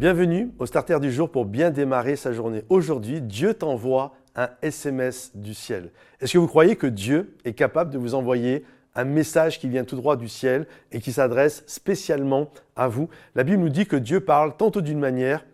Bienvenue 0.00 0.50
au 0.58 0.64
Starter 0.64 0.98
du 0.98 1.12
jour 1.12 1.30
pour 1.30 1.44
bien 1.44 1.70
démarrer 1.70 2.16
sa 2.16 2.32
journée. 2.32 2.64
Aujourd'hui, 2.70 3.20
Dieu 3.20 3.52
t'envoie 3.52 4.14
un 4.34 4.48
SMS 4.62 5.32
du 5.34 5.52
ciel. 5.52 5.90
Est-ce 6.22 6.32
que 6.32 6.38
vous 6.38 6.46
croyez 6.46 6.74
que 6.74 6.86
Dieu 6.86 7.36
est 7.44 7.52
capable 7.52 7.90
de 7.90 7.98
vous 7.98 8.14
envoyer 8.14 8.64
un 8.94 9.04
message 9.04 9.58
qui 9.58 9.68
vient 9.68 9.84
tout 9.84 9.96
droit 9.96 10.16
du 10.16 10.26
ciel 10.26 10.66
et 10.90 11.00
qui 11.00 11.12
s'adresse 11.12 11.64
spécialement 11.66 12.50
à 12.76 12.88
vous? 12.88 13.10
La 13.34 13.44
Bible 13.44 13.58
nous 13.58 13.68
dit 13.68 13.84
que 13.84 13.96
Dieu 13.96 14.20
parle 14.20 14.56
tantôt 14.56 14.80
d'une 14.80 14.98
manière 14.98 15.44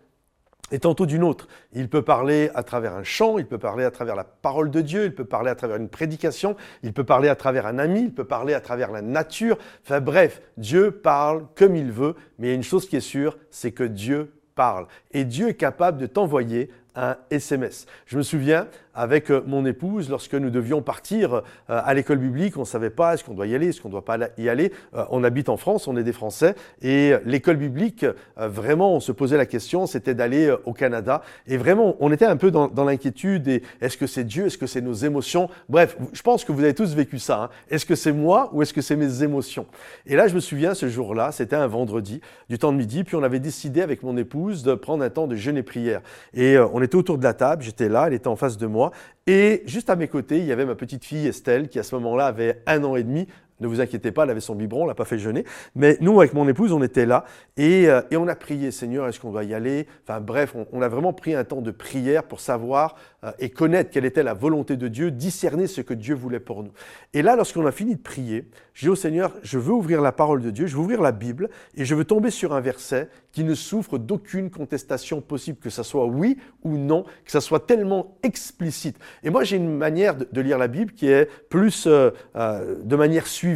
et 0.71 0.79
tantôt 0.79 1.05
d'une 1.05 1.25
autre. 1.25 1.49
Il 1.73 1.89
peut 1.89 2.01
parler 2.01 2.49
à 2.55 2.63
travers 2.63 2.95
un 2.95 3.03
chant, 3.03 3.39
il 3.39 3.47
peut 3.47 3.57
parler 3.57 3.83
à 3.83 3.91
travers 3.91 4.15
la 4.15 4.23
parole 4.23 4.71
de 4.71 4.79
Dieu, 4.79 5.03
il 5.03 5.13
peut 5.13 5.25
parler 5.25 5.49
à 5.49 5.55
travers 5.55 5.75
une 5.75 5.89
prédication, 5.89 6.55
il 6.83 6.93
peut 6.93 7.03
parler 7.03 7.27
à 7.27 7.35
travers 7.35 7.65
un 7.65 7.79
ami, 7.79 8.03
il 8.03 8.13
peut 8.13 8.23
parler 8.23 8.53
à 8.53 8.61
travers 8.61 8.93
la 8.93 9.01
nature. 9.01 9.57
Enfin 9.83 9.99
bref, 9.99 10.41
Dieu 10.55 10.91
parle 10.91 11.47
comme 11.55 11.75
il 11.75 11.91
veut, 11.91 12.15
mais 12.39 12.55
une 12.55 12.63
chose 12.63 12.87
qui 12.87 12.95
est 12.95 13.01
sûre, 13.01 13.37
c'est 13.49 13.73
que 13.73 13.83
Dieu 13.83 14.31
parle. 14.57 14.87
Et 15.13 15.23
Dieu 15.23 15.47
est 15.47 15.53
capable 15.53 15.99
de 15.99 16.07
t'envoyer 16.07 16.69
un 16.97 17.15
SMS. 17.29 17.85
Je 18.07 18.17
me 18.17 18.23
souviens, 18.23 18.67
avec 18.97 19.29
euh, 19.29 19.43
mon 19.45 19.65
épouse, 19.65 20.09
lorsque 20.09 20.33
nous 20.33 20.49
devions 20.49 20.81
partir 20.81 21.35
euh, 21.35 21.41
à 21.67 21.93
l'école 21.93 22.17
biblique, 22.17 22.57
on 22.57 22.61
ne 22.61 22.65
savait 22.65 22.89
pas 22.89 23.13
est-ce 23.13 23.23
qu'on 23.23 23.35
doit 23.35 23.45
y 23.45 23.53
aller, 23.53 23.67
est-ce 23.67 23.79
qu'on 23.79 23.89
ne 23.89 23.93
doit 23.93 24.03
pas 24.03 24.17
y 24.39 24.49
aller. 24.49 24.73
Euh, 24.95 25.05
on 25.11 25.23
habite 25.23 25.49
en 25.49 25.57
France, 25.57 25.87
on 25.87 25.95
est 25.95 26.03
des 26.03 26.13
Français, 26.13 26.55
et 26.81 27.13
l'école 27.23 27.57
biblique, 27.57 28.05
vraiment, 28.35 28.95
on 28.95 28.99
se 28.99 29.11
posait 29.11 29.37
la 29.37 29.45
question, 29.45 29.85
c'était 29.85 30.15
d'aller 30.15 30.53
au 30.65 30.73
Canada. 30.73 31.21
Et 31.45 31.57
vraiment, 31.57 31.95
on 31.99 32.11
était 32.11 32.25
un 32.25 32.37
peu 32.37 32.49
dans, 32.49 32.83
l'inquiétude, 32.83 33.47
et 33.47 33.61
est-ce 33.81 33.97
que 33.97 34.07
c'est 34.07 34.23
Dieu, 34.23 34.47
est-ce 34.47 34.57
que 34.57 34.65
c'est 34.65 34.81
nos 34.81 34.93
émotions? 34.93 35.49
Bref, 35.69 35.95
je 36.13 36.21
pense 36.23 36.43
que 36.43 36.51
vous 36.51 36.63
avez 36.63 36.73
tous 36.73 36.95
vécu 36.95 37.19
ça. 37.19 37.43
Hein. 37.43 37.49
Est-ce 37.69 37.85
que 37.85 37.95
c'est 37.95 38.11
moi 38.11 38.49
ou 38.53 38.63
est-ce 38.63 38.73
que 38.73 38.81
c'est 38.81 38.95
mes 38.95 39.21
émotions? 39.21 39.67
Et 40.07 40.15
là, 40.15 40.27
je 40.27 40.33
me 40.33 40.39
souviens, 40.39 40.73
ce 40.73 40.87
jour-là, 40.87 41.31
c'était 41.31 41.55
un 41.55 41.67
vendredi, 41.67 42.19
du 42.49 42.57
temps 42.57 42.71
de 42.71 42.77
midi, 42.77 43.03
puis 43.03 43.15
on 43.15 43.23
avait 43.23 43.39
décidé 43.39 43.81
avec 43.81 44.01
mon 44.01 44.17
épouse 44.17 44.63
de 44.63 44.73
prendre 44.73 45.03
un 45.03 45.09
temps 45.09 45.27
de 45.27 45.35
jeûne 45.35 45.57
et 45.57 45.63
prière. 45.63 46.01
Et 46.33 46.57
on 46.57 46.81
était 46.81 46.86
autour 46.95 47.17
de 47.17 47.23
la 47.23 47.33
table, 47.33 47.63
j'étais 47.63 47.89
là, 47.89 48.05
elle 48.07 48.13
était 48.13 48.27
en 48.27 48.35
face 48.35 48.57
de 48.57 48.67
moi, 48.67 48.91
et 49.25 49.63
juste 49.65 49.89
à 49.89 49.95
mes 49.95 50.07
côtés, 50.07 50.37
il 50.37 50.45
y 50.45 50.51
avait 50.51 50.65
ma 50.65 50.75
petite 50.75 51.03
fille 51.03 51.27
Estelle, 51.27 51.69
qui 51.69 51.79
à 51.79 51.83
ce 51.83 51.95
moment-là 51.95 52.27
avait 52.27 52.61
un 52.65 52.83
an 52.83 52.95
et 52.95 53.03
demi. 53.03 53.27
Ne 53.59 53.67
vous 53.67 53.81
inquiétez 53.81 54.11
pas, 54.11 54.23
elle 54.23 54.29
avait 54.29 54.39
son 54.39 54.53
biberon, 54.53 54.83
on 54.83 54.85
l'a 54.85 54.93
pas 54.93 55.05
fait 55.05 55.17
jeûner. 55.17 55.43
Mais 55.75 55.97
nous, 55.99 56.19
avec 56.19 56.33
mon 56.33 56.47
épouse, 56.47 56.71
on 56.71 56.83
était 56.83 57.07
là 57.07 57.25
et, 57.57 57.89
euh, 57.89 58.01
on 58.11 58.27
a 58.27 58.35
prié, 58.35 58.69
Seigneur, 58.69 59.07
est-ce 59.07 59.19
qu'on 59.19 59.31
doit 59.31 59.43
y 59.43 59.53
aller? 59.55 59.87
Enfin 60.03 60.21
bref, 60.21 60.55
on, 60.71 60.81
a 60.81 60.87
vraiment 60.87 61.11
pris 61.11 61.33
un 61.33 61.43
temps 61.43 61.61
de 61.61 61.71
prière 61.71 62.23
pour 62.23 62.39
savoir 62.39 62.95
et 63.39 63.49
connaître 63.49 63.89
quelle 63.89 64.05
était 64.05 64.23
la 64.23 64.35
volonté 64.35 64.77
de 64.77 64.87
Dieu, 64.87 65.09
discerner 65.09 65.67
ce 65.67 65.81
que 65.81 65.93
Dieu 65.95 66.13
voulait 66.13 66.39
pour 66.39 66.63
nous. 66.63 66.71
Et 67.13 67.21
là, 67.21 67.35
lorsqu'on 67.35 67.65
a 67.65 67.71
fini 67.71 67.95
de 67.95 68.01
prier, 68.01 68.47
j'ai 68.73 68.85
dit 68.85 68.89
au 68.89 68.95
Seigneur, 68.95 69.33
je 69.41 69.57
veux 69.57 69.73
ouvrir 69.73 70.01
la 70.01 70.11
parole 70.11 70.41
de 70.41 70.51
Dieu, 70.51 70.67
je 70.67 70.75
veux 70.75 70.81
ouvrir 70.81 71.01
la 71.01 71.11
Bible 71.11 71.49
et 71.75 71.83
je 71.83 71.95
veux 71.95 72.05
tomber 72.05 72.29
sur 72.29 72.53
un 72.53 72.61
verset 72.61 73.09
qui 73.31 73.43
ne 73.43 73.55
souffre 73.55 73.97
d'aucune 73.97 74.51
contestation 74.51 75.19
possible, 75.19 75.57
que 75.57 75.71
ça 75.71 75.83
soit 75.83 76.05
oui 76.05 76.37
ou 76.63 76.77
non, 76.77 77.05
que 77.25 77.31
ça 77.31 77.41
soit 77.41 77.65
tellement 77.65 78.17
explicite. 78.21 78.97
Et 79.23 79.31
moi, 79.31 79.43
j'ai 79.43 79.57
une 79.57 79.75
manière 79.75 80.15
de, 80.15 80.41
lire 80.41 80.59
la 80.59 80.67
Bible 80.67 80.91
qui 80.93 81.07
est 81.07 81.27
plus 81.49 81.87
euh, 81.87 82.11
de 82.35 82.95
manière 82.95 83.25
suivante 83.25 83.47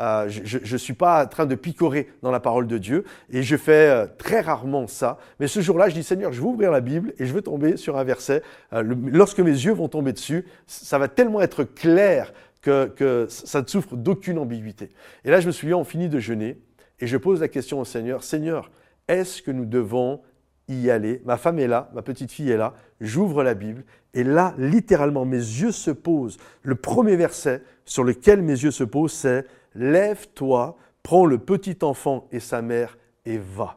euh, 0.00 0.28
je 0.28 0.58
ne 0.58 0.78
suis 0.78 0.94
pas 0.94 1.24
en 1.24 1.26
train 1.26 1.44
de 1.44 1.54
picorer 1.54 2.08
dans 2.22 2.30
la 2.30 2.40
parole 2.40 2.66
de 2.66 2.78
Dieu 2.78 3.04
et 3.30 3.42
je 3.42 3.56
fais 3.56 3.90
euh, 3.90 4.06
très 4.18 4.40
rarement 4.40 4.86
ça. 4.86 5.18
Mais 5.38 5.46
ce 5.46 5.60
jour-là, 5.60 5.90
je 5.90 5.94
dis 5.94 6.02
Seigneur, 6.02 6.32
je 6.32 6.40
vais 6.40 6.46
ouvrir 6.46 6.70
la 6.70 6.80
Bible 6.80 7.12
et 7.18 7.26
je 7.26 7.34
vais 7.34 7.42
tomber 7.42 7.76
sur 7.76 7.98
un 7.98 8.04
verset. 8.04 8.42
Euh, 8.72 8.82
lorsque 8.82 9.40
mes 9.40 9.50
yeux 9.50 9.72
vont 9.72 9.88
tomber 9.88 10.12
dessus, 10.12 10.46
ça 10.66 10.98
va 10.98 11.08
tellement 11.08 11.42
être 11.42 11.64
clair 11.64 12.32
que, 12.62 12.86
que 12.86 13.26
ça 13.28 13.60
ne 13.60 13.66
souffre 13.66 13.94
d'aucune 13.94 14.38
ambiguïté. 14.38 14.90
Et 15.24 15.30
là, 15.30 15.40
je 15.40 15.46
me 15.46 15.52
souviens, 15.52 15.76
on 15.76 15.84
finit 15.84 16.08
de 16.08 16.18
jeûner 16.18 16.58
et 16.98 17.06
je 17.06 17.16
pose 17.18 17.40
la 17.40 17.48
question 17.48 17.80
au 17.80 17.84
Seigneur 17.84 18.24
Seigneur, 18.24 18.70
est-ce 19.06 19.42
que 19.42 19.50
nous 19.50 19.66
devons 19.66 20.22
y 20.68 20.88
aller? 20.88 21.20
Ma 21.26 21.36
femme 21.36 21.58
est 21.58 21.66
là, 21.66 21.90
ma 21.94 22.02
petite 22.02 22.32
fille 22.32 22.50
est 22.50 22.56
là, 22.56 22.74
j'ouvre 23.00 23.42
la 23.42 23.54
Bible, 23.54 23.84
et 24.14 24.24
là, 24.24 24.54
littéralement, 24.58 25.24
mes 25.24 25.36
yeux 25.36 25.72
se 25.72 25.90
posent. 25.90 26.38
Le 26.62 26.74
premier 26.74 27.16
verset 27.16 27.62
sur 27.84 28.04
lequel 28.04 28.42
mes 28.42 28.52
yeux 28.52 28.70
se 28.70 28.84
posent, 28.84 29.12
c'est 29.12 29.46
Lève-toi, 29.74 30.76
prends 31.02 31.26
le 31.26 31.38
petit 31.38 31.78
enfant 31.82 32.28
et 32.32 32.40
sa 32.40 32.62
mère 32.62 32.98
et 33.24 33.38
va. 33.38 33.76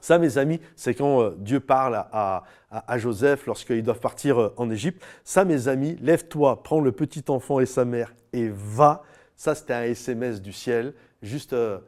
Ça, 0.00 0.18
mes 0.18 0.38
amis, 0.38 0.60
c'est 0.76 0.94
quand 0.94 1.22
euh, 1.22 1.36
Dieu 1.38 1.60
parle 1.60 1.96
à, 1.96 2.44
à 2.70 2.98
Joseph 2.98 3.46
lorsqu'ils 3.46 3.82
doivent 3.82 4.00
partir 4.00 4.40
euh, 4.40 4.54
en 4.56 4.70
Égypte. 4.70 5.02
Ça, 5.24 5.44
mes 5.44 5.68
amis, 5.68 5.96
lève-toi, 6.00 6.62
prends 6.62 6.80
le 6.80 6.92
petit 6.92 7.24
enfant 7.28 7.60
et 7.60 7.66
sa 7.66 7.84
mère 7.84 8.14
et 8.32 8.48
va. 8.48 9.02
Ça, 9.36 9.54
c'était 9.54 9.74
un 9.74 9.82
SMS 9.82 10.40
du 10.40 10.52
ciel, 10.52 10.94
juste 11.22 11.52
euh, 11.52 11.78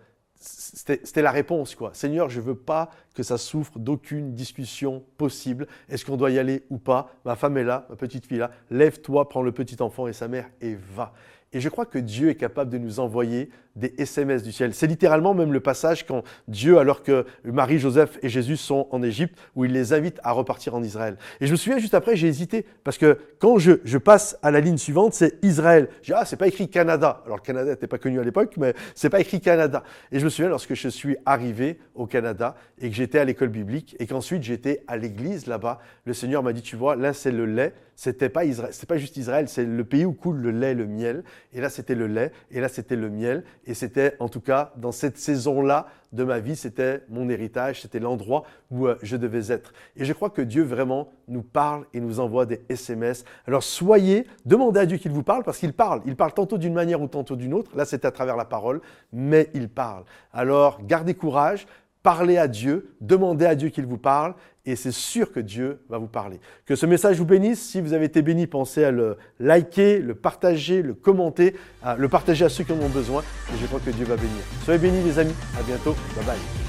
c'était 0.42 1.20
la 1.20 1.32
réponse, 1.32 1.74
quoi. 1.74 1.90
Seigneur, 1.92 2.30
je 2.30 2.40
ne 2.40 2.46
veux 2.46 2.54
pas 2.54 2.90
que 3.14 3.22
ça 3.22 3.36
souffre 3.36 3.78
d'aucune 3.78 4.34
discussion 4.34 5.04
possible. 5.18 5.66
Est-ce 5.90 6.06
qu'on 6.06 6.16
doit 6.16 6.30
y 6.30 6.38
aller 6.38 6.64
ou 6.70 6.78
pas? 6.78 7.14
Ma 7.26 7.36
femme 7.36 7.58
est 7.58 7.64
là, 7.64 7.86
ma 7.90 7.96
petite 7.96 8.24
fille 8.24 8.38
est 8.38 8.40
là. 8.40 8.50
Lève-toi, 8.70 9.28
prends 9.28 9.42
le 9.42 9.52
petit 9.52 9.82
enfant 9.82 10.06
et 10.06 10.14
sa 10.14 10.28
mère 10.28 10.48
et 10.62 10.76
va. 10.94 11.12
Et 11.52 11.60
je 11.60 11.68
crois 11.68 11.84
que 11.84 11.98
Dieu 11.98 12.30
est 12.30 12.36
capable 12.36 12.70
de 12.70 12.78
nous 12.78 13.00
envoyer 13.00 13.50
des 13.76 13.94
SMS 13.98 14.42
du 14.42 14.52
ciel. 14.52 14.74
C'est 14.74 14.86
littéralement 14.86 15.34
même 15.34 15.52
le 15.52 15.60
passage 15.60 16.06
quand 16.06 16.22
Dieu, 16.48 16.78
alors 16.78 17.02
que 17.02 17.24
Marie, 17.44 17.78
Joseph 17.78 18.18
et 18.22 18.28
Jésus 18.28 18.56
sont 18.56 18.86
en 18.90 19.02
Égypte, 19.02 19.36
où 19.56 19.64
il 19.64 19.72
les 19.72 19.92
invite 19.92 20.20
à 20.22 20.32
repartir 20.32 20.74
en 20.74 20.82
Israël. 20.82 21.16
Et 21.40 21.46
je 21.46 21.52
me 21.52 21.56
souviens 21.56 21.78
juste 21.78 21.94
après, 21.94 22.16
j'ai 22.16 22.28
hésité, 22.28 22.64
parce 22.84 22.98
que 22.98 23.18
quand 23.38 23.58
je, 23.58 23.72
je, 23.84 23.98
passe 23.98 24.38
à 24.42 24.50
la 24.50 24.60
ligne 24.60 24.76
suivante, 24.76 25.12
c'est 25.12 25.44
Israël. 25.44 25.88
J'ai 26.02 26.14
ah, 26.14 26.24
c'est 26.24 26.36
pas 26.36 26.48
écrit 26.48 26.68
Canada. 26.68 27.22
Alors 27.24 27.38
le 27.38 27.42
Canada 27.42 27.70
n'était 27.70 27.86
pas 27.86 27.98
connu 27.98 28.20
à 28.20 28.24
l'époque, 28.24 28.54
mais 28.56 28.74
c'est 28.94 29.10
pas 29.10 29.20
écrit 29.20 29.40
Canada. 29.40 29.82
Et 30.12 30.18
je 30.18 30.24
me 30.24 30.30
souviens 30.30 30.48
lorsque 30.48 30.74
je 30.74 30.88
suis 30.88 31.16
arrivé 31.26 31.78
au 31.94 32.06
Canada 32.06 32.56
et 32.80 32.88
que 32.88 32.94
j'étais 32.94 33.18
à 33.18 33.24
l'école 33.24 33.48
biblique 33.48 33.96
et 33.98 34.06
qu'ensuite 34.06 34.42
j'étais 34.42 34.82
à 34.88 34.96
l'église 34.96 35.46
là-bas, 35.46 35.80
le 36.04 36.14
Seigneur 36.14 36.42
m'a 36.42 36.52
dit, 36.52 36.62
tu 36.62 36.76
vois, 36.76 36.96
là 36.96 37.12
c'est 37.12 37.32
le 37.32 37.46
lait, 37.46 37.74
c'était 37.94 38.30
pas 38.30 38.46
Israël, 38.46 38.72
c'est 38.72 38.88
pas 38.88 38.96
juste 38.96 39.18
Israël, 39.18 39.48
c'est 39.48 39.64
le 39.64 39.84
pays 39.84 40.06
où 40.06 40.12
coule 40.12 40.38
le 40.38 40.50
lait, 40.50 40.74
le 40.74 40.86
miel. 40.86 41.22
Et 41.52 41.60
là 41.60 41.68
c'était 41.68 41.94
le 41.94 42.06
lait, 42.06 42.32
et 42.50 42.60
là 42.60 42.68
c'était 42.68 42.96
le 42.96 43.10
miel, 43.10 43.44
et 43.66 43.74
c'était 43.74 44.16
en 44.20 44.28
tout 44.28 44.40
cas, 44.40 44.72
dans 44.76 44.92
cette 44.92 45.18
saison-là 45.18 45.86
de 46.12 46.24
ma 46.24 46.40
vie, 46.40 46.56
c'était 46.56 47.02
mon 47.08 47.28
héritage, 47.28 47.82
c'était 47.82 48.00
l'endroit 48.00 48.42
où 48.70 48.86
euh, 48.86 48.96
je 49.02 49.16
devais 49.16 49.52
être. 49.52 49.72
Et 49.96 50.04
je 50.04 50.12
crois 50.12 50.30
que 50.30 50.42
Dieu 50.42 50.62
vraiment 50.62 51.12
nous 51.28 51.42
parle 51.42 51.86
et 51.94 52.00
nous 52.00 52.18
envoie 52.18 52.46
des 52.46 52.60
SMS. 52.68 53.24
Alors 53.46 53.62
soyez, 53.62 54.26
demandez 54.44 54.80
à 54.80 54.86
Dieu 54.86 54.98
qu'il 54.98 55.12
vous 55.12 55.22
parle, 55.22 55.44
parce 55.44 55.58
qu'il 55.58 55.72
parle. 55.72 56.02
Il 56.06 56.16
parle 56.16 56.32
tantôt 56.32 56.58
d'une 56.58 56.74
manière 56.74 57.00
ou 57.00 57.06
tantôt 57.06 57.36
d'une 57.36 57.54
autre. 57.54 57.76
Là, 57.76 57.84
c'est 57.84 58.04
à 58.04 58.10
travers 58.10 58.36
la 58.36 58.44
parole, 58.44 58.80
mais 59.12 59.50
il 59.54 59.68
parle. 59.68 60.04
Alors, 60.32 60.80
gardez 60.84 61.14
courage, 61.14 61.66
parlez 62.02 62.38
à 62.38 62.48
Dieu, 62.48 62.94
demandez 63.00 63.46
à 63.46 63.54
Dieu 63.54 63.68
qu'il 63.68 63.86
vous 63.86 63.98
parle, 63.98 64.34
et 64.66 64.76
c'est 64.76 64.92
sûr 64.92 65.32
que 65.32 65.40
Dieu 65.40 65.80
va 65.88 65.98
vous 65.98 66.06
parler. 66.06 66.38
Que 66.66 66.76
ce 66.76 66.86
message 66.86 67.18
vous 67.18 67.24
bénisse. 67.24 67.60
Si 67.60 67.80
vous 67.80 67.92
avez 67.92 68.04
été 68.04 68.22
béni, 68.22 68.46
pensez 68.46 68.84
à 68.84 68.90
le 68.90 69.16
liker, 69.38 69.98
le 69.98 70.14
partager, 70.14 70.82
le 70.82 70.94
commenter, 70.94 71.56
le 71.96 72.08
partager 72.08 72.44
à 72.44 72.48
ceux 72.48 72.64
qui 72.64 72.72
en 72.72 72.80
ont 72.80 72.88
besoin, 72.88 73.22
et 73.22 73.58
je 73.60 73.66
crois 73.66 73.80
que 73.80 73.90
Dieu 73.90 74.04
va 74.04 74.16
bénir. 74.16 74.42
Soyez 74.64 74.78
bénis 74.78 75.02
les 75.02 75.18
amis, 75.18 75.34
à 75.58 75.62
bientôt, 75.62 75.94
bye 76.16 76.24
bye. 76.26 76.59